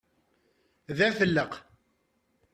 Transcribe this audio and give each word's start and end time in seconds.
D 0.97 0.99
afelleq! 1.07 1.53